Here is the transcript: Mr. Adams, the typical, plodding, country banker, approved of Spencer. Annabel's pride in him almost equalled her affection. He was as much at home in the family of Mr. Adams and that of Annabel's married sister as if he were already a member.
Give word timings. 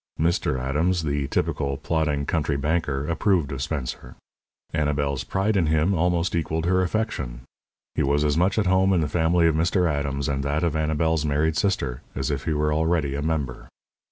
Mr. 0.19 0.59
Adams, 0.59 1.03
the 1.03 1.27
typical, 1.27 1.77
plodding, 1.77 2.25
country 2.25 2.57
banker, 2.57 3.05
approved 3.07 3.51
of 3.51 3.61
Spencer. 3.61 4.15
Annabel's 4.73 5.23
pride 5.23 5.55
in 5.55 5.67
him 5.67 5.93
almost 5.93 6.33
equalled 6.33 6.65
her 6.65 6.81
affection. 6.81 7.41
He 7.93 8.01
was 8.01 8.23
as 8.23 8.35
much 8.35 8.57
at 8.57 8.65
home 8.65 8.93
in 8.93 9.01
the 9.01 9.07
family 9.07 9.45
of 9.45 9.53
Mr. 9.53 9.87
Adams 9.87 10.27
and 10.27 10.41
that 10.43 10.63
of 10.63 10.75
Annabel's 10.75 11.23
married 11.23 11.55
sister 11.55 12.01
as 12.15 12.31
if 12.31 12.45
he 12.45 12.53
were 12.53 12.73
already 12.73 13.13
a 13.13 13.21
member. 13.21 13.67